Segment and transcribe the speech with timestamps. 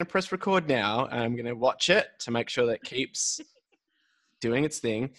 [0.00, 1.06] going to press record now.
[1.06, 3.40] and I'm going to watch it to make sure that keeps
[4.40, 5.10] doing its thing.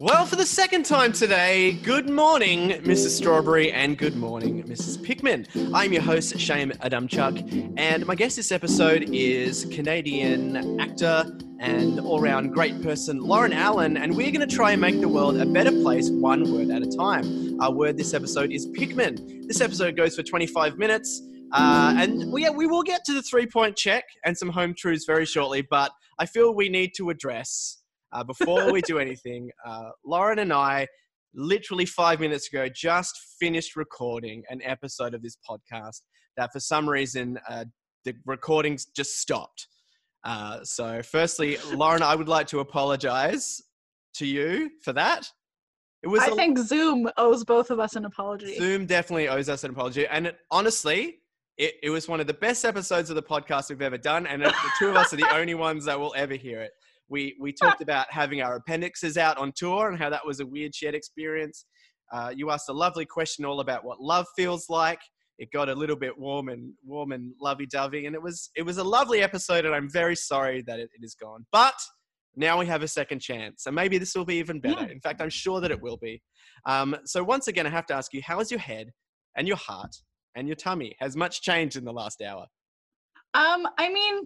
[0.00, 3.10] Well, for the second time today, good morning, Mrs.
[3.10, 4.96] Strawberry, and good morning, Mrs.
[4.98, 5.70] Pikmin.
[5.72, 11.30] I'm your host, Shane Adamchuk, and my guest this episode is Canadian actor
[11.60, 15.08] and all round great person, Lauren Allen, and we're going to try and make the
[15.08, 17.60] world a better place one word at a time.
[17.60, 19.46] Our word this episode is Pikmin.
[19.46, 21.22] This episode goes for 25 minutes.
[21.52, 25.04] Uh, and we, we will get to the three point check and some home truths
[25.06, 27.78] very shortly, but I feel we need to address
[28.12, 29.50] uh, before we do anything.
[29.64, 30.86] Uh, Lauren and I,
[31.34, 36.02] literally five minutes ago, just finished recording an episode of this podcast
[36.36, 37.64] that for some reason uh,
[38.04, 39.66] the recordings just stopped.
[40.24, 43.60] Uh, so, firstly, Lauren, I would like to apologize
[44.14, 45.26] to you for that.
[46.02, 46.22] It was.
[46.22, 48.56] I a, think Zoom owes both of us an apology.
[48.56, 51.19] Zoom definitely owes us an apology, and it, honestly,
[51.60, 54.42] it, it was one of the best episodes of the podcast we've ever done, and
[54.42, 56.70] the two of us are the only ones that will ever hear it.
[57.10, 60.46] We we talked about having our appendixes out on tour and how that was a
[60.46, 61.66] weird shared experience.
[62.10, 65.00] Uh, you asked a lovely question all about what love feels like.
[65.38, 68.78] It got a little bit warm and warm and lovey-dovey, and it was it was
[68.78, 69.66] a lovely episode.
[69.66, 71.74] And I'm very sorry that it, it is gone, but
[72.36, 74.86] now we have a second chance, and maybe this will be even better.
[74.86, 74.92] Yeah.
[74.92, 76.22] In fact, I'm sure that it will be.
[76.64, 78.92] Um, so once again, I have to ask you, how is your head
[79.36, 79.94] and your heart
[80.34, 80.96] and your tummy?
[81.00, 82.46] Has much changed in the last hour?
[83.34, 84.24] Um, I mean,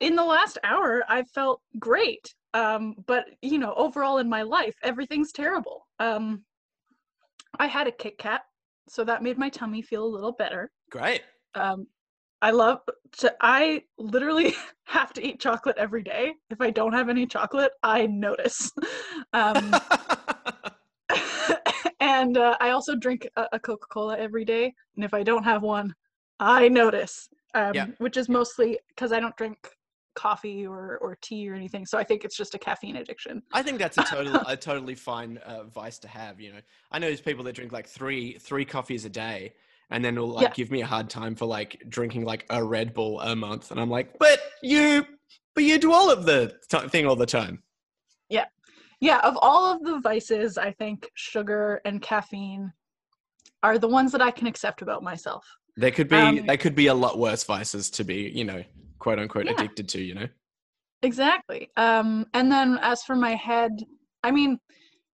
[0.00, 2.34] in the last hour, I felt great.
[2.54, 5.86] Um, but you know, overall in my life, everything's terrible.
[5.98, 6.44] Um,
[7.58, 8.42] I had a Kit Kat,
[8.88, 10.70] so that made my tummy feel a little better.
[10.90, 11.22] Great.
[11.54, 11.86] Um,
[12.40, 12.80] I love
[13.18, 14.54] to, I literally
[14.84, 16.34] have to eat chocolate every day.
[16.50, 18.70] If I don't have any chocolate, I notice.
[19.34, 19.74] Um,
[22.22, 25.44] and uh, I also drink a, a Coca Cola every day, and if I don't
[25.44, 25.94] have one,
[26.40, 27.28] I notice.
[27.54, 27.86] Um, yeah.
[27.98, 29.56] Which is mostly because I don't drink
[30.14, 31.86] coffee or, or tea or anything.
[31.86, 33.42] So I think it's just a caffeine addiction.
[33.52, 36.40] I think that's a total a totally fine uh, vice to have.
[36.40, 39.54] You know, I know there's people that drink like three three coffees a day,
[39.90, 40.52] and then will like yeah.
[40.54, 43.80] give me a hard time for like drinking like a Red Bull a month, and
[43.80, 45.06] I'm like, but you,
[45.54, 47.62] but you do all of the t- thing all the time.
[48.28, 48.46] Yeah,
[49.00, 52.72] yeah, of all of the vices, I think sugar and caffeine
[53.62, 55.46] are the ones that I can accept about myself.
[55.76, 58.64] There could be um, they could be a lot worse vices to be, you know,
[58.98, 59.52] quote unquote yeah.
[59.52, 60.26] addicted to, you know.
[61.02, 61.70] Exactly.
[61.76, 63.70] Um and then as for my head,
[64.24, 64.58] I mean,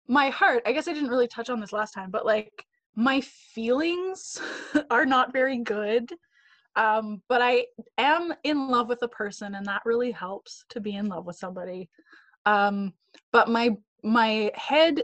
[0.08, 2.64] my heart, I guess I didn't really touch on this last time, but like
[2.96, 4.40] my feelings
[4.90, 6.10] are not very good.
[6.76, 7.66] Um but I
[7.98, 11.36] am in love with a person and that really helps to be in love with
[11.36, 11.90] somebody.
[12.46, 12.92] Um,
[13.32, 13.70] but my
[14.02, 15.02] my head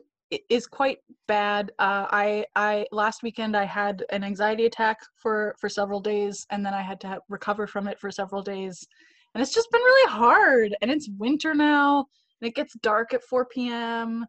[0.48, 1.72] is quite bad.
[1.78, 6.64] Uh, I I last weekend I had an anxiety attack for for several days, and
[6.64, 8.86] then I had to have, recover from it for several days,
[9.34, 10.76] and it's just been really hard.
[10.82, 12.06] And it's winter now,
[12.40, 14.26] and it gets dark at 4 p.m.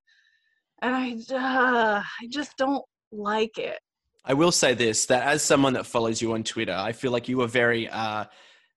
[0.82, 3.80] And I uh, I just don't like it.
[4.26, 7.28] I will say this: that as someone that follows you on Twitter, I feel like
[7.28, 8.26] you are very uh,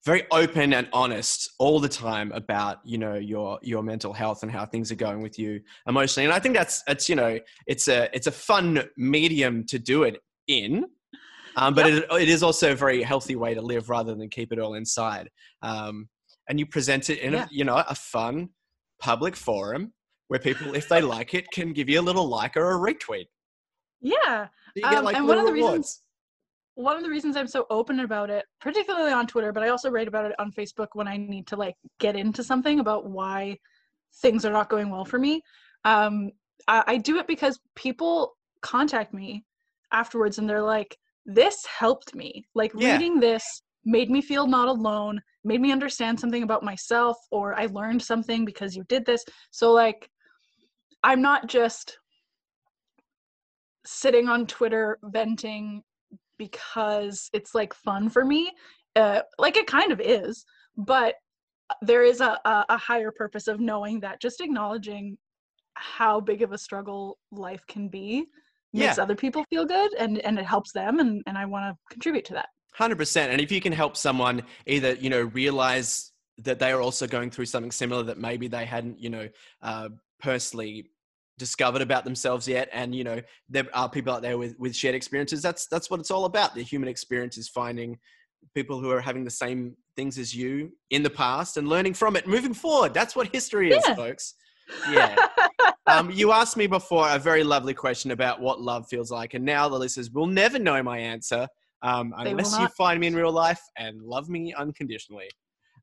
[0.05, 4.53] very open and honest all the time about you know your your mental health and
[4.53, 7.89] how things are going with you emotionally and i think that's it's you know it's
[7.89, 10.85] a it's a fun medium to do it in
[11.57, 12.05] um, but yep.
[12.11, 14.75] it, it is also a very healthy way to live rather than keep it all
[14.75, 15.31] inside
[15.63, 16.09] um,
[16.49, 17.45] and you present it in yeah.
[17.45, 18.49] a, you know a fun
[19.01, 19.93] public forum
[20.29, 23.27] where people if they like it can give you a little like or a retweet
[24.01, 25.73] yeah get, um, like, and one of the rewards.
[25.73, 26.04] reasons
[26.75, 29.91] one of the reasons I'm so open about it, particularly on Twitter, but I also
[29.91, 33.59] write about it on Facebook when I need to like get into something about why
[34.23, 35.43] things are not going well for me.
[35.85, 36.31] Um,
[36.67, 39.45] I, I do it because people contact me
[39.93, 40.97] afterwards and they're like,
[41.27, 42.45] this helped me.
[42.55, 42.93] Like yeah.
[42.93, 43.45] reading this
[43.85, 48.45] made me feel not alone, made me understand something about myself, or I learned something
[48.45, 49.25] because you did this.
[49.51, 50.09] So, like,
[51.03, 51.99] I'm not just
[53.85, 55.83] sitting on Twitter venting
[56.39, 58.51] because it's like fun for me.
[58.97, 60.45] Uh, like it kind of is,
[60.77, 61.15] but
[61.83, 65.17] there is a, a, a higher purpose of knowing that just acknowledging
[65.75, 68.27] how big of a struggle life can be
[68.73, 69.03] makes yeah.
[69.03, 72.25] other people feel good and and it helps them and and I want to contribute
[72.27, 72.49] to that.
[72.79, 77.07] 100% and if you can help someone either you know realize that they are also
[77.07, 79.29] going through something similar that maybe they hadn't you know
[79.63, 79.89] uh,
[80.21, 80.91] personally
[81.39, 84.95] discovered about themselves yet and you know there are people out there with with shared
[84.95, 85.43] experiences.
[85.43, 87.99] That's that's what it's all about the human experience is finding
[88.55, 92.17] people who are having the same things as you in the past and learning from
[92.17, 92.95] it moving forward.
[92.95, 93.95] That's what history is yeah.
[93.95, 94.35] folks.
[94.91, 95.17] Yeah.
[95.87, 99.45] Um, you asked me before a very lovely question about what love feels like and
[99.45, 101.47] now the listeners will never know my answer
[101.83, 105.29] um, unless you find me in real life and love me unconditionally.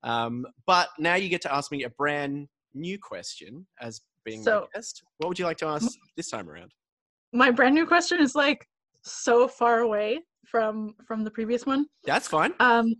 [0.03, 4.61] Um, but now you get to ask me a brand new question as being So-
[4.61, 5.03] my guest.
[5.17, 6.71] What would you like to ask this time around?
[7.33, 8.67] My brand new question is like
[9.03, 11.85] so far away from from the previous one.
[12.03, 12.53] That's fine.
[12.59, 12.93] Um,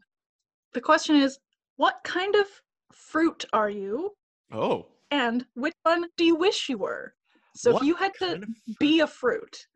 [0.74, 1.38] the question is,
[1.76, 2.46] what kind of
[2.94, 4.12] fruit are you,
[4.52, 7.14] Oh, and which one do you wish you were?
[7.56, 8.80] So What if you had to kind of fruit?
[8.80, 9.68] be a fruit,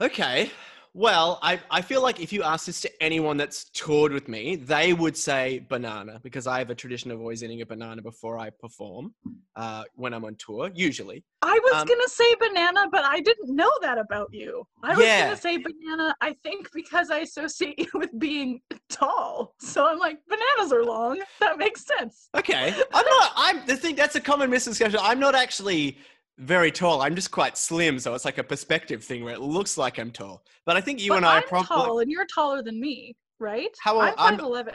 [0.00, 0.50] Okay.
[0.96, 4.54] Well, I, I feel like if you ask this to anyone that's toured with me,
[4.54, 8.38] they would say banana because I have a tradition of always eating a banana before
[8.38, 9.12] I perform
[9.56, 11.24] uh, when I'm on tour, usually.
[11.42, 14.62] I was Um, gonna say banana, but I didn't know that about you.
[14.84, 15.24] I was Yeah.
[15.24, 16.14] gonna say banana.
[16.20, 21.20] I think because I associate you with being tall, so I'm like bananas are long.
[21.40, 22.28] That makes sense.
[22.36, 22.68] Okay.
[22.94, 25.00] I'm not, I'm, the thing, that's a common misconception.
[25.02, 25.98] I'm not actually
[26.38, 27.02] very tall.
[27.02, 27.98] I'm just quite slim.
[27.98, 30.42] So it's like a perspective thing where it looks like I'm tall.
[30.66, 31.66] But I think you but and I I'm are probably.
[31.68, 33.70] tall, and you're taller than me, right?
[33.82, 34.74] How old- I'm- five eleven.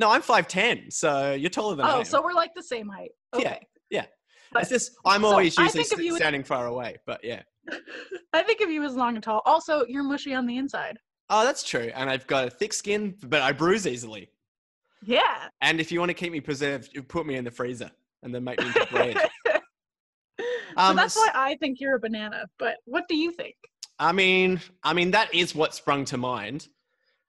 [0.00, 0.92] No, I'm 5'10.
[0.92, 2.04] So you're taller than I Oh, am.
[2.04, 3.10] so we're like the same height.
[3.34, 3.66] Yeah, Okay.
[3.90, 4.06] yeah.
[4.52, 6.98] But it's just, I'm so always usually st- you as- standing far away.
[7.04, 7.42] But yeah.
[8.32, 9.42] I think of you as long and tall.
[9.44, 10.98] Also, you're mushy on the inside.
[11.30, 11.90] Oh, that's true.
[11.96, 14.30] And I've got a thick skin, but I bruise easily.
[15.04, 15.48] Yeah.
[15.62, 17.90] And if you want to keep me preserved, you put me in the freezer
[18.22, 19.16] and then make me into bread.
[20.78, 22.46] so Um, that's why I think you're a banana.
[22.58, 23.56] But what do you think?
[23.98, 26.68] I mean, I mean that is what sprung to mind.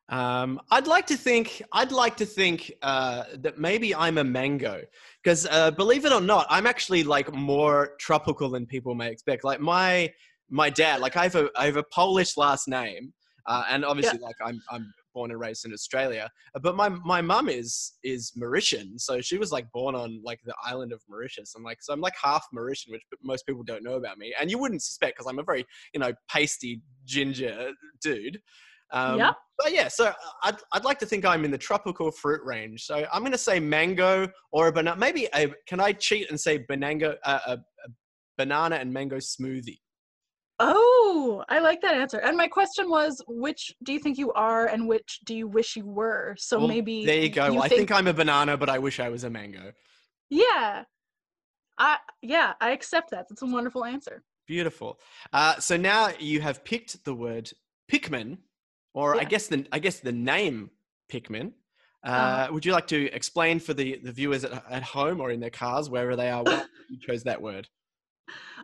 [0.09, 4.81] Um, I'd like to think, I'd like to think uh, that maybe I'm a mango,
[5.23, 9.43] because uh, believe it or not, I'm actually like more tropical than people may expect.
[9.43, 10.11] Like my
[10.49, 13.13] my dad, like I have a I have a Polish last name,
[13.45, 16.29] uh, and obviously like I'm I'm born and raised in Australia,
[16.61, 20.55] but my my mum is is Mauritian, so she was like born on like the
[20.71, 21.53] island of Mauritius.
[21.55, 24.49] I'm like so I'm like half Mauritian, which most people don't know about me, and
[24.51, 27.71] you wouldn't suspect because I'm a very you know pasty ginger
[28.01, 28.39] dude.
[28.91, 29.35] Um, Yep.
[29.61, 30.13] But yeah, so
[30.43, 32.85] I'd, I'd like to think I'm in the tropical fruit range.
[32.85, 34.97] So I'm going to say mango or a banana.
[34.97, 37.89] Maybe a, can I cheat and say banana, uh, a, a
[38.37, 39.79] banana and mango smoothie?
[40.59, 42.17] Oh, I like that answer.
[42.17, 45.75] And my question was, which do you think you are, and which do you wish
[45.75, 46.35] you were?
[46.37, 47.45] So Well, maybe there you go.
[47.47, 49.71] You Well, I think, think I'm a banana, but I wish I was a mango.
[50.29, 50.83] yeah,
[51.77, 53.27] I yeah, I accept that.
[53.29, 54.23] That's a wonderful answer.
[54.47, 54.99] Beautiful.
[55.31, 57.49] Uh, so now you have picked the word
[57.89, 58.37] Pikmin,
[58.93, 60.71] or I guess the I guess the name
[61.11, 61.53] Pikmin.
[62.03, 62.53] Uh, Uh-huh.
[62.53, 65.49] Would you like to explain for the, the viewers at, at home or in their
[65.49, 67.67] cars, wherever they are, why you chose that word?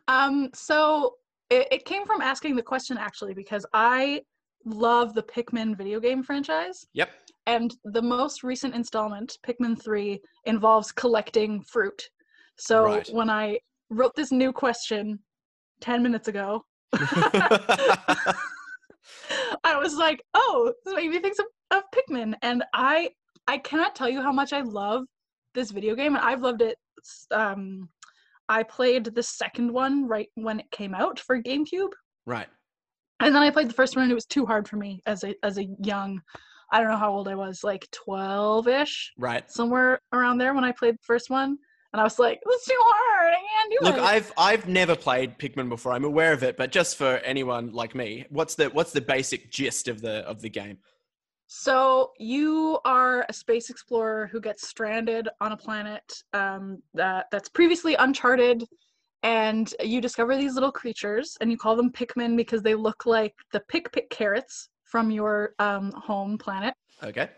[0.07, 1.15] Um, so
[1.49, 4.21] it, it came from asking the question actually because I
[4.65, 7.09] love the Pikmin video game franchise, Yep.
[7.45, 12.09] and the most recent installment, Pikmin Three, involves collecting fruit.
[12.57, 13.07] So Right.
[13.11, 13.59] when I
[13.89, 15.19] wrote this new question
[15.81, 16.65] ten minutes ago,
[19.63, 22.33] I was like, oh, this made me think of, of Pikmin.
[22.41, 23.09] And I
[23.47, 25.03] I cannot tell you how much I love
[25.53, 26.15] this video game.
[26.15, 26.77] And I've loved it.
[27.31, 27.89] Um,
[28.49, 31.91] I played the second one right when it came out for GameCube.
[32.25, 32.47] right.
[33.21, 35.23] And then I played the first one and it was too hard for me as
[35.23, 36.21] a as a young
[36.71, 39.49] I don't know how old I was, like 12-ish, Right.
[39.51, 41.57] somewhere around there when I played the first one.
[41.93, 43.33] And I was like, it's too hard.
[43.33, 44.01] I can't do Look, it.
[44.01, 45.93] I've I've never played Pikmin before.
[45.93, 49.49] I'm aware of it, but just for anyone like me, what's the what's the basic
[49.51, 50.79] gist of the of the game?
[51.47, 57.49] So you are a space explorer who gets stranded on a planet um, that that's
[57.49, 58.63] previously uncharted,
[59.23, 63.33] and you discover these little creatures, and you call them Pikmin because they look like
[63.51, 66.73] the Pikpik carrots from your um, home planet,
[67.03, 67.29] Okay.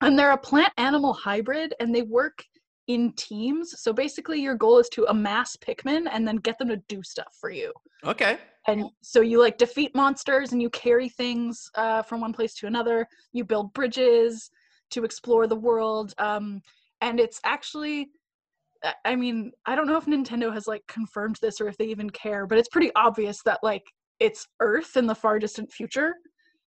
[0.00, 2.44] and they're a plant animal hybrid, and they work
[2.88, 3.80] in teams.
[3.80, 7.34] So basically, your goal is to amass Pikmin and then get them to do stuff
[7.40, 7.72] for you
[8.04, 8.38] Okay.
[8.66, 12.66] and so you like defeat monsters and you carry things uh, from one place to
[12.66, 14.50] another you build bridges
[14.90, 16.60] to explore the world um,
[17.00, 18.08] and it's actually
[18.84, 21.86] I- i mean i don't know if nintendo has like confirmed this or if they
[21.86, 23.82] even care but it's pretty obvious that like
[24.18, 26.14] it's earth in the far distant future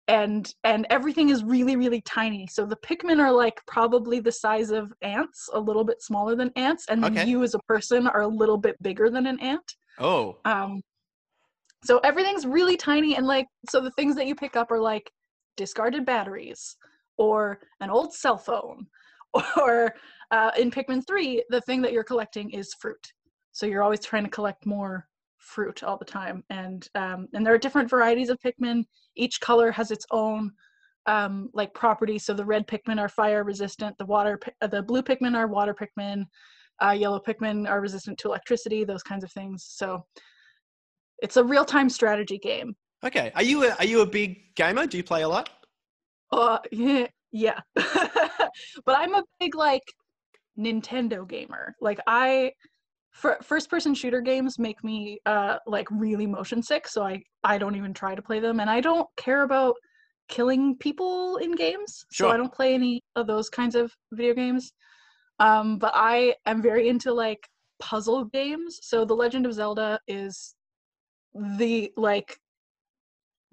[0.08, 4.70] and and everything is really really tiny so the pikmin are like probably the size
[4.70, 7.26] of ants a little bit smaller than ants and then Okay.
[7.26, 10.38] you as a person are a little bit bigger than an ant Oh.
[10.44, 10.80] um,
[11.84, 15.10] so everything's really tiny, and like, so the things that you pick up are like
[15.56, 16.76] discarded batteries
[17.16, 18.86] or an old cell phone,
[19.56, 19.94] or
[20.30, 23.12] uh, in Pikmin 3, the thing that you're collecting is fruit.
[23.52, 25.08] So you're always trying to collect more
[25.48, 28.84] fruit all the time, and um, and there are different varieties of Pikmin.
[29.16, 30.52] Each color has its own
[31.08, 32.18] um, like property.
[32.18, 33.96] So the red Pikmin are fire resistant.
[33.98, 36.24] The water, uh, the blue Pikmin are water Pikmin.
[36.80, 38.84] Uh, yellow Pikmin are resistant to electricity.
[38.84, 39.66] Those kinds of things.
[39.68, 40.04] So
[41.20, 42.76] it's a real-time strategy game.
[43.04, 43.32] Okay.
[43.34, 44.86] Are you a, are you a big gamer?
[44.86, 45.48] Do you play a lot?
[46.30, 47.60] Uh, yeah, yeah.
[47.74, 49.82] but I'm a big like
[50.58, 51.74] Nintendo gamer.
[51.80, 52.52] Like I,
[53.18, 57.76] first person shooter games make me uh like really motion sick, so I I don't
[57.76, 59.74] even try to play them, and I don't care about
[60.28, 64.72] killing people in games, so I don't play any of those kinds of video games.
[65.40, 67.48] Um, but I am very into like
[67.80, 68.80] puzzle games.
[68.82, 70.54] So The Legend of Zelda is
[71.34, 72.38] the like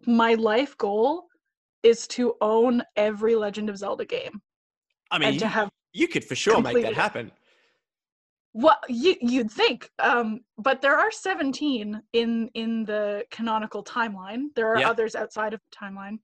[0.07, 1.25] my life goal
[1.83, 4.41] is to own every Legend of Zelda game
[5.11, 7.31] I mean, and to you, have you could for sure make that happen.
[8.55, 9.89] What you you'd think.
[9.99, 14.43] Um, but there are 17 in in the canonical timeline.
[14.55, 14.89] There are Yeah.
[14.89, 16.19] others outside of the timeline,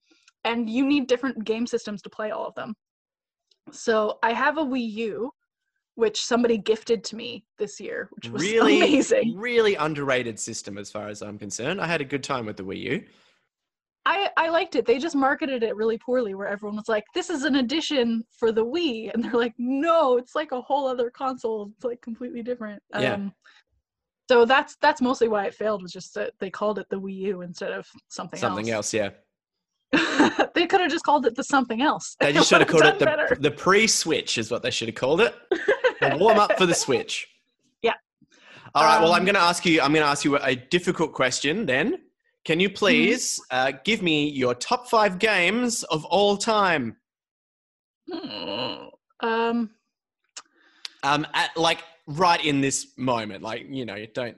[0.45, 2.73] and you need different game systems to play all of them.
[3.71, 5.31] So I have a Wii U,
[5.95, 9.35] which somebody gifted to me this year, which was Really, amazing.
[9.37, 11.81] really underrated system as far as I'm concerned.
[11.81, 13.05] I had a good time with the Wii U.
[14.05, 14.85] I, I liked it.
[14.85, 18.51] They just marketed it really poorly, where everyone was like, "This is an addition for
[18.51, 21.71] the Wii," and they're like, "No, it's like a whole other console.
[21.75, 23.13] It's like completely different." Yeah.
[23.13, 23.33] Um,
[24.29, 25.83] so that's that's mostly why it failed.
[25.83, 28.41] Was just that they called it the Wii U instead of something, else.
[28.41, 29.09] Something else, yeah.
[30.55, 32.15] they could have just called it the something else.
[32.19, 33.37] They just should have called it the, better.
[33.39, 35.35] the pre-switch is what they should have called it.
[35.99, 37.27] The warm up for the switch.
[37.81, 37.93] Yeah.
[38.73, 39.01] All right.
[39.01, 39.81] well, I'm Um, going to ask you.
[39.81, 41.65] I'm going to ask you a difficult question.
[41.65, 41.99] Then,
[42.43, 42.61] can Mm-hmm.
[42.61, 46.97] you please uh, give me your top five games of all time?
[49.19, 49.69] um,
[51.03, 53.43] Um, at, like right in this moment.
[53.43, 54.37] Like you know, don't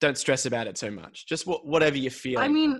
[0.00, 1.26] don't stress about it too much.
[1.26, 2.40] Just wh- whatever you feel.
[2.40, 2.78] I mean,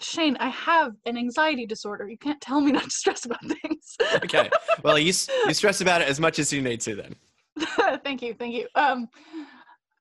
[0.00, 2.08] Shane, I have an anxiety disorder.
[2.08, 3.96] You can't tell me not to stress about things.
[4.24, 4.50] okay.
[4.82, 5.12] Well, you
[5.46, 6.94] you stress about it as much as you need to.
[6.96, 7.14] Then.
[8.04, 8.68] thank you, thank you.
[8.74, 9.08] Um,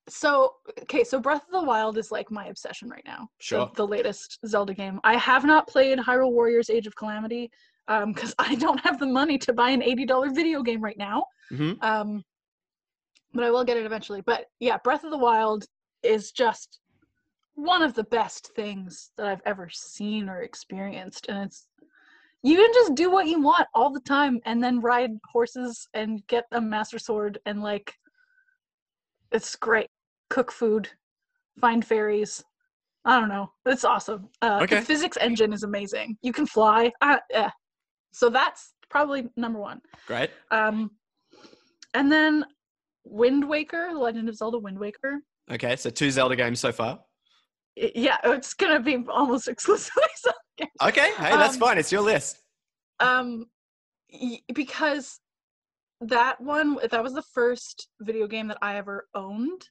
[0.10, 3.30] so okay, so Breath of the Wild is like my obsession right now.
[3.40, 3.70] Sure.
[3.76, 5.00] The, the latest Zelda game.
[5.04, 7.52] I have not played Hyrule Warriors: Age of Calamity
[7.88, 10.98] um because I don't have the money to buy an eighty dollar video game right
[10.98, 11.26] now.
[11.50, 12.24] hmm Um,
[13.34, 14.22] but I will get it eventually.
[14.22, 15.66] But yeah, Breath of the Wild
[16.04, 16.80] is just
[17.56, 21.68] one of the best things that I've ever seen or experienced, and it's
[22.44, 26.26] you can just do what you want all the time, and then ride horses and
[26.28, 27.94] get a master sword, and like
[29.32, 29.90] it's great.
[30.30, 30.90] Cook food,
[31.60, 32.44] find fairies.
[33.06, 33.52] I don't know.
[33.66, 34.30] It's awesome.
[34.42, 34.80] Uh, Okay.
[34.80, 36.18] The physics engine is amazing.
[36.22, 36.92] You can fly.
[37.02, 37.52] Uh, yeah.
[38.12, 39.80] So that's probably number one.
[40.08, 40.30] Great.
[40.52, 40.92] Um,
[41.94, 42.46] and then
[43.06, 45.20] Wind Waker, The Legend of Zelda Wind Waker.
[45.50, 45.76] Okay.
[45.78, 47.00] So two Zelda games so far.
[47.78, 50.72] Yeah, it's gonna be almost exclusively Zelda games.
[50.82, 51.12] Okay.
[51.16, 51.78] Hey, that's Um, fine.
[51.78, 52.40] It's your list.
[53.00, 53.46] Um,
[54.54, 55.20] because
[56.02, 59.62] that one, that was the first video game that I ever owned.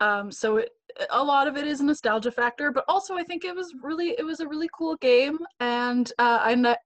[0.00, 0.70] Um, so it,
[1.10, 4.14] a lot of it is a nostalgia factor, but also I think it was really,
[4.18, 6.76] it was a really cool game, and uh, I kn-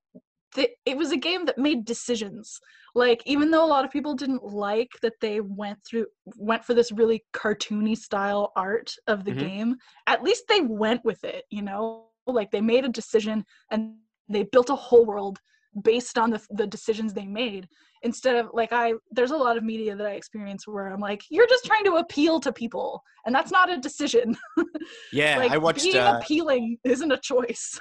[0.54, 2.60] th- it was a game that made decisions.
[2.94, 6.74] Like even though a lot of people didn't like that they went through went for
[6.74, 9.38] this really cartoony style art of the Mhm.
[9.38, 9.76] game,
[10.06, 11.44] at least they went with it.
[11.50, 15.38] You know, like they made a decision and they built a whole world
[15.82, 17.68] based on the the decisions they made
[18.02, 21.22] instead of like i there's a lot of media that i experience where i'm like
[21.30, 24.36] you're just trying to appeal to people and that's not a decision
[25.12, 25.84] Yeah, like I watched.
[25.84, 27.78] being Uh, appealing isn't a choice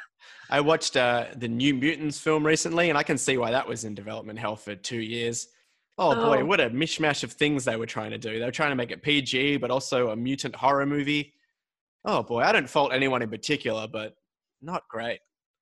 [0.51, 3.86] I watched uh, the New Mutants film recently, and I can see why that was
[3.86, 5.48] in development hell for two years.
[5.98, 6.46] Oh boy, Oh.
[6.46, 8.38] what a mishmash of things they were trying to do.
[8.38, 11.34] They were trying to make it PG, but also a mutant horror movie.
[12.06, 14.13] Oh boy, I don't fault anyone in particular, but
[14.62, 15.20] not great.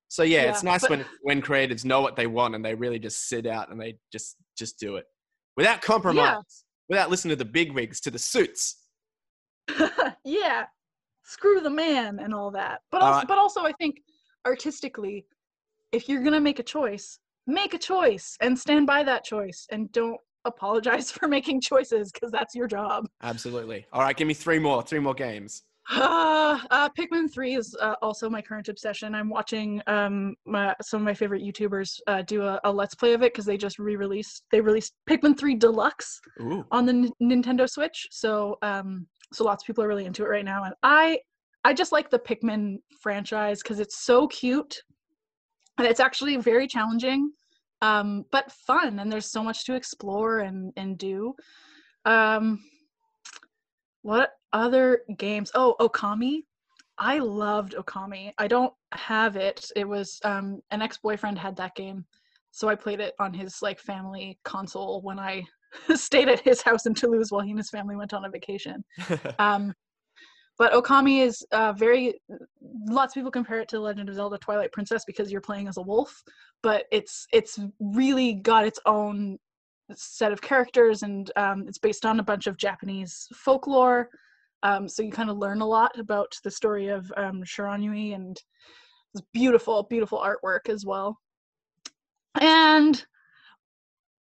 [0.10, 3.00] So yeah, it's nice but- when when creatives know what they want and they really
[3.00, 5.06] just sit out and they just just do it
[5.58, 8.84] without compromise, without listening to the bigwigs, to the suits.
[10.26, 10.66] yeah
[11.24, 13.28] screw the man and all that but All also, right.
[13.28, 14.02] but also i think
[14.48, 15.28] artistically
[15.92, 19.92] if you're gonna make a choice make a choice and stand by that choice and
[19.92, 23.86] don't apologize for making choices because that's your job Absolutely.
[23.94, 25.64] All right, give me three more, three more games.
[25.90, 29.16] Uh, uh, Pikmin 3 is uh, also my current obsession.
[29.16, 33.14] I'm watching um my, some of my favorite YouTubers uh, do a, a Let's Play
[33.14, 34.44] of it because they just re-released.
[34.52, 36.66] They released Pikmin 3 Deluxe Ooh.
[36.72, 38.08] on the N- Nintendo Switch.
[38.12, 41.20] So um, so lots of people are really into it right now, and I
[41.64, 44.82] I just like the Pikmin franchise because it's so cute,
[45.78, 47.32] and it's actually very challenging,
[47.82, 51.34] um, but fun, and there's so much to explore and and do.
[52.06, 52.64] Um,
[54.02, 55.52] what other games?
[55.56, 56.44] Oh, Okami.
[56.98, 58.34] I loved Okami.
[58.38, 59.72] I don't have it.
[59.76, 62.06] It was um an ex-boyfriend had that game.
[62.52, 65.44] So I played it on his like family console when I
[65.96, 68.84] stayed at his house in Toulouse while he and his family went on a vacation.
[69.40, 69.74] Um
[70.60, 72.20] but Okami is uh, very
[72.62, 75.70] lots of people compare it to The Legend of Zelda Twilight Princess because you're playing
[75.70, 76.22] as a wolf,
[76.62, 79.40] but it's it's really got its own
[79.96, 84.10] set of characters and um, it's based on a bunch of Japanese folklore.
[84.64, 88.38] Um, so you kind of learn a lot about the story of um, Shiranui and
[89.14, 91.18] it's beautiful, beautiful artwork as well.
[92.40, 93.04] And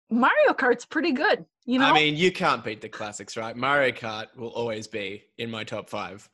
[0.09, 1.86] Mario Kart's pretty good, you know.
[1.86, 3.55] I mean, you can't beat the classics, right?
[3.55, 6.29] Mario Kart will always be in my top five.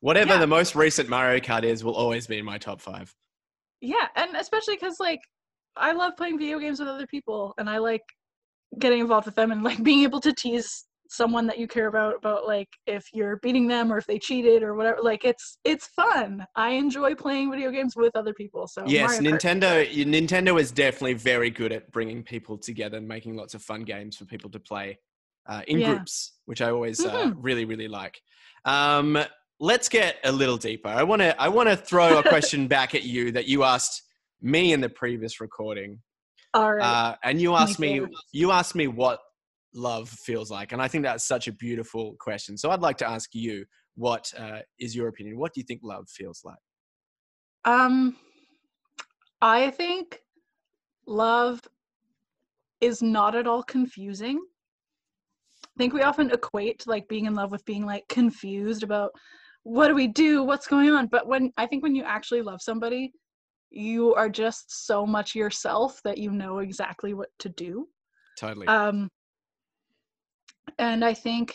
[0.00, 0.40] Whatever Yeah.
[0.40, 3.14] the most recent Mario Kart is, will always be in my top five.
[3.80, 5.20] yeah, and especially because like
[5.76, 8.02] I love playing video games with other people, and I like
[8.78, 12.16] getting involved with them and like being able to tease someone that you care about
[12.16, 14.98] about like if you're beating them or if they cheated or whatever.
[15.02, 16.44] Like it's it's fun.
[16.56, 18.66] I enjoy playing video games with other people.
[18.66, 20.04] So yes, Mario Kart- Nintendo.
[20.04, 24.16] Nintendo is definitely very good at bringing people together and making lots of fun games
[24.16, 24.98] for people to play
[25.46, 25.94] uh, in Yeah.
[25.94, 27.34] groups, which I always uh, Mhm.
[27.38, 28.20] really, really like.
[28.64, 29.18] Um,
[29.60, 30.88] let's get a little deeper.
[30.88, 31.40] I want to.
[31.40, 34.02] I want to throw a question back at you that you asked
[34.40, 36.00] me in the previous recording.
[36.54, 36.84] All right.
[36.84, 38.12] Uh, and you asked me, favorite.
[38.32, 39.18] you asked me what
[39.74, 42.56] love feels like, and I think that's such a beautiful question.
[42.56, 43.64] So I'd like to ask you,
[43.96, 45.38] what uh, is your opinion?
[45.38, 46.58] What do you think love feels like?
[47.64, 48.16] Um,
[49.40, 50.20] I think
[51.06, 51.60] love
[52.80, 54.40] is not at all confusing.
[55.64, 59.10] I think we often equate like being in love with being like confused about
[59.64, 61.06] what do we do, what's going on.
[61.08, 63.12] But when I think when you actually love somebody,
[63.70, 67.88] you are just so much yourself that you know exactly what to do.
[68.38, 68.66] Totally.
[68.66, 69.08] Um,
[70.78, 71.54] and I think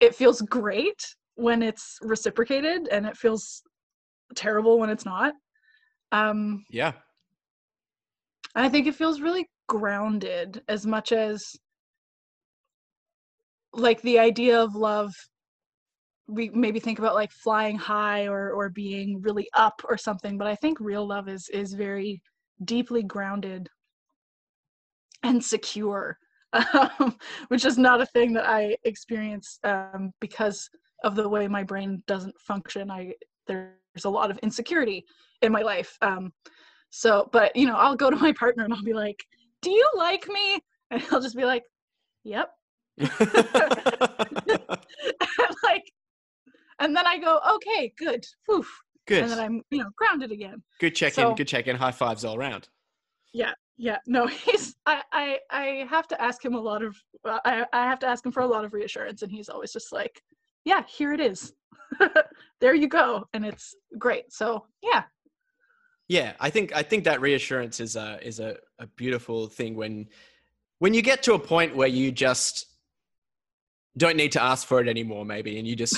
[0.00, 1.02] it feels great
[1.36, 3.62] when it's reciprocated, and it feels
[4.34, 5.34] terrible when it's not.
[6.12, 6.92] Um, yeah.
[8.54, 11.56] I think it feels really grounded as much as
[13.72, 15.12] like the idea of love
[16.26, 20.46] we maybe think about like flying high or or being really up or something but
[20.46, 22.20] i think real love is is very
[22.64, 23.68] deeply grounded
[25.22, 26.18] and secure
[27.00, 27.16] um,
[27.48, 30.70] which is not a thing that i experience um, because
[31.04, 32.90] of the way my brain doesn't function.
[32.90, 33.12] I
[33.46, 35.04] there's a lot of insecurity
[35.42, 36.32] in my life um,
[36.90, 39.22] so but you know i'll go to my partner and i'll be like
[39.62, 40.60] do you like me?
[40.90, 41.62] And he'll just be like
[42.24, 42.50] yep.
[45.62, 45.90] Like
[46.80, 48.64] and then i go okay good Whew.
[49.06, 49.22] Good.
[49.24, 51.24] and then i'm you know grounded again Good check in.
[51.24, 51.76] so- Good check in.
[51.76, 52.68] High fives all around.
[53.32, 57.38] yeah yeah, no he's i i, I have to ask him a lot of uh,
[57.44, 59.92] I, I have to ask him for a lot of reassurance and he's always just
[59.92, 60.22] like
[60.64, 61.52] yeah here it is
[62.60, 65.02] there you go and it's great so yeah
[66.08, 70.08] Yeah, I think I think that reassurance is a is a, a beautiful thing when
[70.78, 72.66] when you get to a point where you just
[73.96, 75.96] don't need to ask for it anymore, maybe, and you just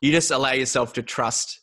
[0.00, 1.60] you just allow yourself to trust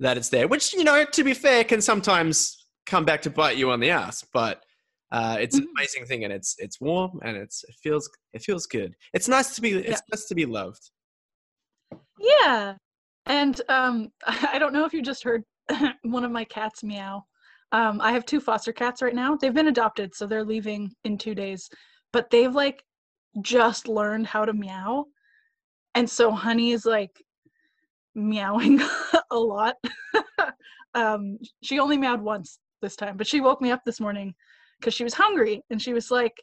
[0.00, 0.48] that it's there.
[0.48, 3.90] Which you know, to be fair, can sometimes come back to bite you on the
[3.90, 4.62] ass, but.
[5.12, 5.70] Uh, it's an Mhm.
[5.78, 8.96] amazing thing, and it's it's warm, and it's it feels it feels good.
[9.12, 10.90] It's nice to be it's nice to be loved.
[12.18, 12.74] Yeah.
[13.26, 15.44] And um I don't know if you just heard
[16.02, 17.24] one of my cats meow.
[17.70, 19.36] Um I have two foster cats right now.
[19.36, 21.68] They've been adopted, so they're leaving in 2 days.
[22.12, 22.82] But they've like
[23.40, 25.04] just learned how to meow.
[25.94, 27.22] And so Honey is like
[28.14, 28.80] meowing
[29.30, 29.76] a lot.
[30.94, 34.34] um she only meowed once this time, but she woke me up this morning
[34.82, 36.36] cuz she was hungry and she was like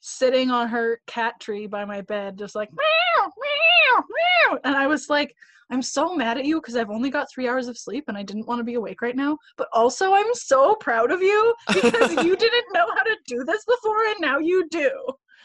[0.00, 4.86] sitting on her cat tree by my bed just like meow meow meow and i
[4.86, 5.34] was like
[5.70, 8.22] i'm so mad at you because i've only got three hours of sleep and i
[8.22, 12.12] didn't want to be awake right now but also i'm so proud of you because
[12.24, 14.90] you didn't know how to do this before and now you do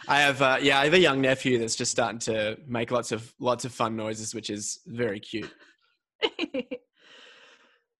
[0.07, 3.11] I have, uh, yeah, I have a young nephew that's just starting to make lots
[3.11, 5.51] of lots of fun noises, which is very cute.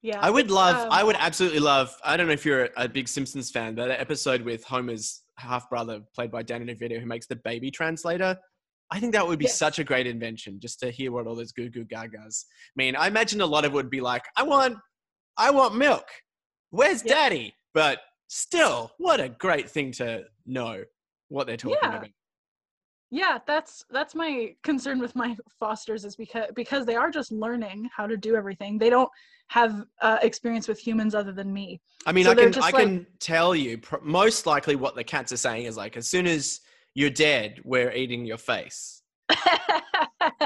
[0.02, 1.96] yeah I would love, um, I would absolutely love.
[2.04, 5.70] I don't know if you're a big Simpsons fan, but that episode with Homer's half
[5.70, 8.38] brother, played by Danny DeVito, who makes the baby translator.
[8.94, 9.58] I think that would be Yes.
[9.58, 12.44] such a great invention, just to hear what all those goo goo gagas
[12.76, 12.96] mean.
[12.96, 14.78] I imagine a lot of it would be like, I want,
[15.38, 16.06] I want milk.
[16.72, 17.14] Where's Yeah.
[17.14, 17.56] daddy?
[17.74, 20.84] But still, what a great thing to know
[21.32, 21.98] what they're talking Yeah.
[21.98, 22.10] about.
[23.10, 24.32] yeah that's that's my
[24.64, 28.78] concern with my fosters is because because they are just learning how to do everything
[28.78, 29.10] they don't
[29.48, 31.68] have uh, experience with humans other than me
[32.06, 35.04] I mean, So I can just I can tell you pr- most likely what the
[35.04, 36.62] cats are saying is like, as soon as
[36.96, 39.02] you're dead, we're eating your face.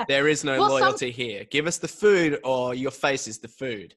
[0.08, 1.46] There is no Well, some- loyalty here.
[1.56, 3.96] Give us the food, or your face is the food.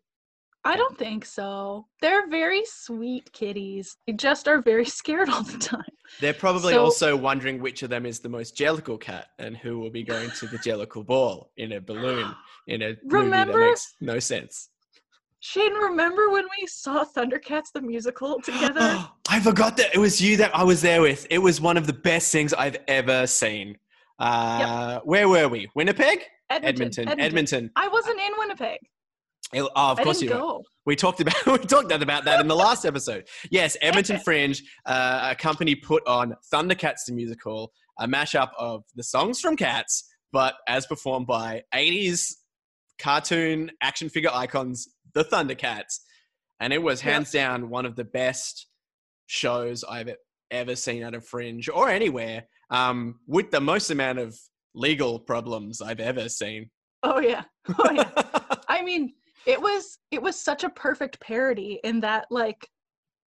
[0.68, 1.87] I don't think so.
[2.02, 3.96] They're very sweet kitties.
[4.07, 5.83] They just are very scared all the time.
[6.20, 9.78] They're probably So- also wondering which of them is the most jellicle cat, and who
[9.78, 12.35] will be going to the jellicle ball in a balloon
[12.66, 14.68] in a movie Remember- that makes no sense.
[15.40, 19.09] Shane, remember when we saw Thundercats the musical together?
[19.31, 21.26] I forgot that it was you that I was there with.
[21.31, 23.76] It was one of the best things I've ever seen.
[24.18, 25.68] Uh, Where were we?
[25.74, 26.24] Winnipeg?
[26.50, 27.09] Edmonton.
[27.09, 27.20] Edmonton.
[27.20, 27.70] Edmonton.
[27.76, 28.78] I wasn't in Winnipeg.
[29.54, 30.37] Oh, of I course you were.
[30.37, 30.62] go.
[30.84, 33.28] We talked about we talked about that in the last episode.
[33.50, 39.02] Yes, Edmonton Fringe, uh, a company put on Thundercats the musical, a mashup of the
[39.02, 42.34] songs from Cats, but as performed by 80s
[42.98, 46.00] cartoon action figure icons, the Thundercats,
[46.61, 48.66] and it was hands down one of the best
[49.26, 50.14] shows I've
[50.50, 54.38] ever seen at a Fringe or anywhere, um, with the most amount of
[54.74, 56.70] legal problems I've ever seen.
[57.02, 57.44] Oh yeah.
[57.78, 58.11] Oh yeah.
[58.68, 59.12] I mean,
[59.46, 62.68] it was it was such a perfect parody in that like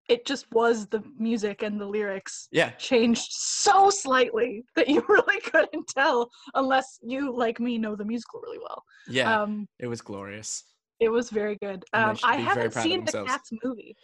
[0.10, 5.40] it just was the music and the lyrics yeah, changed so slightly that you really
[5.42, 8.84] couldn't tell unless you like me know the musical really well.
[9.08, 10.64] yeah, Um it was glorious.
[11.00, 11.86] it was very good.
[11.94, 13.12] Um I haven't seen the.
[13.26, 13.96] Cats movie.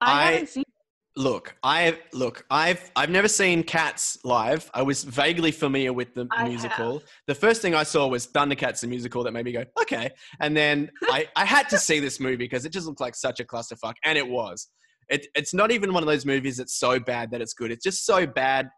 [0.00, 0.64] I, I- haven't seen
[1.14, 4.70] Look, I look, I've I've never seen Cats live.
[4.72, 7.02] I was vaguely familiar with the I musical.
[7.26, 10.08] The first thing I saw was Thundercats the musical that made me go, okay.
[10.40, 13.40] And then I, I had to see this movie because it just looked like such
[13.40, 14.68] a clusterfuck, and it was.
[15.10, 17.70] It, it's not even one of those movies that's so bad that it's good.
[17.70, 18.70] It's just so bad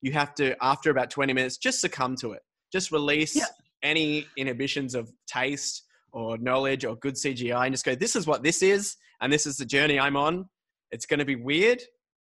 [0.00, 2.40] you have to, after about 20 minutes, just succumb to it.
[2.72, 3.44] Just release Yeah.
[3.82, 8.42] any inhibitions of taste or knowledge or good CGI and just go, this is what
[8.42, 10.48] this is, and this is the journey I'm on.
[10.92, 11.82] It's going to be weird,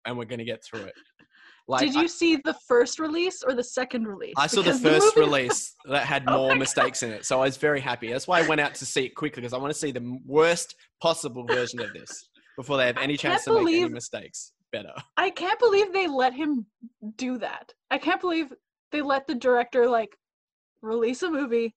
[0.07, 0.94] and we're going to get through it.
[1.66, 4.35] Like, Did you I, see the first release or the second release?
[4.37, 7.40] I saw the first movie- release that had Oh more my mistakes in it, so
[7.40, 8.12] I was very happy.
[8.12, 10.18] That's why I went out to see it quickly because I want to see the
[10.27, 14.92] worst possible version of this before they have any chance to make any mistakes better.
[15.16, 16.66] I can't believe they let him
[17.16, 17.72] do that.
[17.90, 18.53] I can't believe
[18.92, 20.14] they let the director like
[20.83, 21.74] release a movie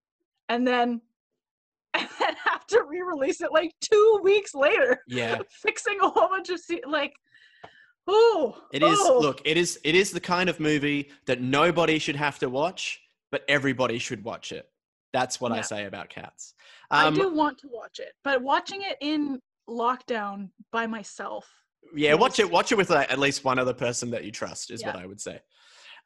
[0.50, 1.02] and then
[1.94, 2.36] and then
[2.70, 7.14] to re-release it like two weeks later, Yeah, fixing a whole bunch of se- like.
[8.10, 8.98] Oh, it is.
[9.02, 9.20] oh.
[9.20, 9.80] Look, it is.
[9.84, 13.02] It is the kind of movie that nobody should have to watch,
[13.32, 14.66] but everybody should watch it.
[15.14, 16.54] That's what I say about Cats.
[16.92, 21.46] I Um, do want to watch it, but watching it in lockdown by myself.
[21.96, 22.50] Yeah, watch it.
[22.50, 24.72] Watch it with like, at least one other person that you trust.
[24.72, 25.40] Is what I would say.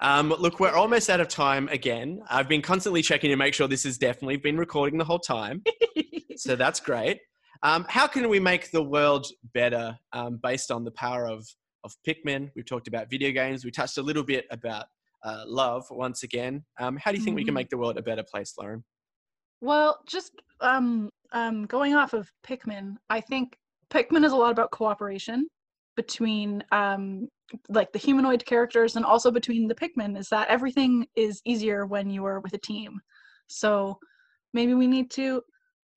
[0.01, 2.23] Um, look, we're almost out of time again.
[2.29, 5.63] I've been constantly checking to make sure this has definitely been recording the whole time,
[6.37, 7.19] so that's great.
[7.61, 11.47] Um, how can we make the world better um, based on the power of
[11.83, 12.49] of Pikmin?
[12.55, 13.63] We've talked about video games.
[13.63, 14.85] We touched a little bit about
[15.23, 16.63] uh, love once again.
[16.79, 17.55] Um, how do you think we can Mhm.
[17.55, 18.83] make the world a better place, Lauren?
[19.61, 23.55] Well, just um um going off of Pikmin, I think
[23.91, 25.47] Pikmin is a lot about cooperation
[26.01, 27.27] between um
[27.69, 32.09] like the humanoid characters and also between the Pikmin is that everything is easier when
[32.09, 32.99] you are with a team.
[33.47, 33.99] So
[34.53, 35.41] maybe we need to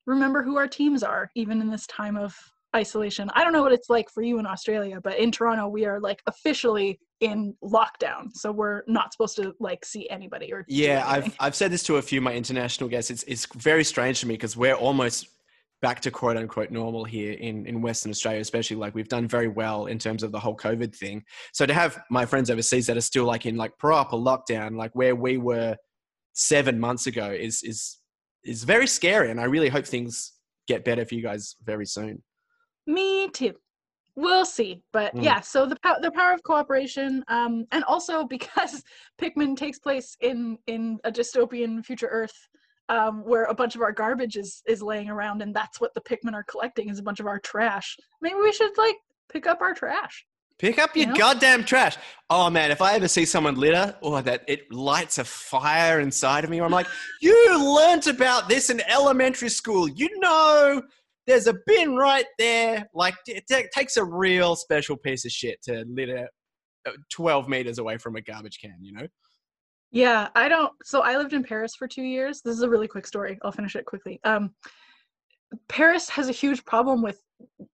[0.05, 2.35] remember who our teams are even in this time of
[2.75, 3.31] isolation.
[3.33, 5.99] I don't know what it's like for you in Australia, but in Toronto we are
[6.01, 8.23] like officially in lockdown.
[8.33, 11.03] So we're not supposed to like see anybody or Yeah.
[11.07, 13.09] I've I've said this to a few of my international guests.
[13.09, 15.29] It's it's very strange to me because we're almost
[15.81, 19.47] back to quote unquote normal here in in Western Australia, especially like we've done very
[19.47, 21.23] well in terms of the whole COVID thing.
[21.53, 24.91] So to have my friends overseas that are still like in like proper lockdown, like
[24.93, 25.75] where we were
[26.33, 27.97] seven months ago, is is
[28.43, 30.33] is very scary, and I really hope things
[30.67, 32.23] get better for you guys very soon.
[32.87, 33.53] Me too.
[34.15, 35.23] We'll see, but Mm.
[35.23, 35.41] yeah.
[35.41, 38.83] So the pow- the power of cooperation, um, and also because
[39.19, 42.47] Pikmin takes place in in a dystopian future Earth,
[42.89, 46.01] um, where a bunch of our garbage is is laying around, and that's what the
[46.01, 47.97] Pikmin are collecting is a bunch of our trash.
[48.21, 48.95] Maybe we should like
[49.31, 50.25] pick up our trash.
[50.57, 51.17] Pick up your You know?
[51.17, 51.97] goddamn trash.
[52.29, 56.43] Oh man, if I ever see someone litter, or that it lights a fire inside
[56.43, 56.87] of me, or I'm like,
[57.21, 59.87] you learnt about this in elementary school.
[59.89, 60.81] You know,
[61.27, 62.87] there's a bin right there.
[62.93, 66.29] Like, it ta- takes a real special piece of shit to litter
[66.87, 69.07] uh, 12 meters away from a garbage can, you know?
[69.95, 70.73] Yeah, I don't.
[70.83, 72.41] So I lived in Paris for two years.
[72.41, 73.39] This is a really quick story.
[73.43, 74.19] I'll finish it quickly.
[74.25, 74.53] Um,
[75.69, 77.21] Paris has a huge problem with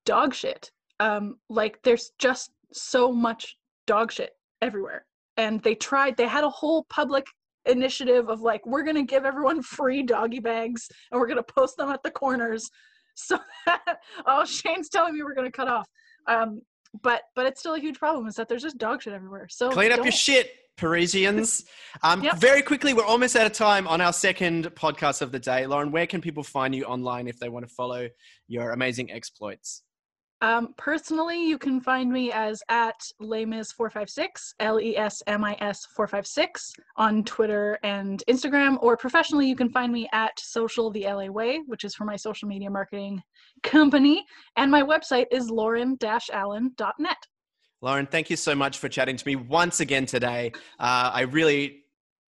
[0.05, 0.69] dog shit.
[0.99, 3.57] Um, like there's just so much
[3.88, 5.07] dog shit everywhere,
[5.38, 6.15] and they tried.
[6.15, 7.25] They had a whole public
[7.65, 11.89] initiative of like, we're gonna give everyone free doggy bags, and we're gonna post them
[11.89, 12.69] at the corners.
[13.13, 15.86] So, that, oh, Shane's telling me we're gonna cut off.
[16.27, 16.62] Um,
[17.03, 18.25] but but it's still a huge problem.
[18.25, 19.47] Is that there's just dog shit everywhere.
[19.49, 21.65] So Clean up your shit, Parisians.
[22.03, 22.38] Um, Yep.
[22.38, 25.65] Very quickly, we're almost out of time on our second podcast of the day.
[25.67, 28.07] Lauren, where can people find you online if they want to follow
[28.47, 29.84] your amazing exploits?
[30.41, 35.86] Um, personally, you can find me as at lesmis456, L E S M I S
[35.95, 38.77] 456 on Twitter and Instagram.
[38.81, 42.15] Or professionally, you can find me at Social the LA Way, which is for my
[42.15, 43.21] social media marketing
[43.62, 44.25] company.
[44.57, 47.17] And my website is lauren allen.net.
[47.82, 50.52] Lauren, thank you so much for chatting to me once again today.
[50.80, 51.82] Uh, I really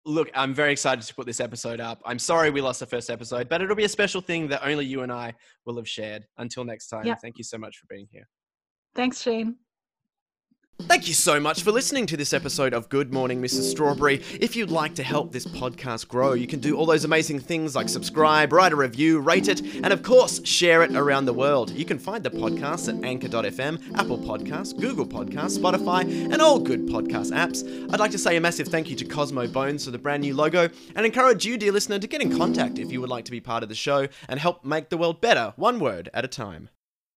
[0.06, 2.02] look, I'm very excited to put this episode up.
[2.06, 4.86] I'm sorry we lost the first episode, but it'll be a special thing that only
[4.86, 5.34] you and I
[5.66, 6.26] will have shared.
[6.38, 7.20] Until next time, yep.
[7.22, 8.28] thank you so much for being here.
[8.96, 9.56] Thanks, Shane.
[10.82, 13.72] Thank you so much for listening to this episode of Good Morning Mrs.
[13.72, 14.22] Strawberry.
[14.40, 17.76] If you'd like to help this podcast grow, you can do all those amazing things
[17.76, 21.72] like subscribe, write a review, rate it, and of course, share it around the world.
[21.72, 26.86] You can find the podcast at anchor.fm, Apple Podcasts, Google Podcasts, Spotify, and all good
[26.88, 27.64] podcast apps.
[27.92, 30.36] I'd like to say a massive thank you to Cosmo Bones for the brand new
[30.36, 33.32] logo and encourage you, dear listener, to get in contact if you would like to
[33.32, 36.28] be part of the show and help make the world better, one word at a
[36.28, 36.70] time.